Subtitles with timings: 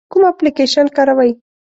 [0.11, 1.31] کوم اپلیکیشن کاروئ؟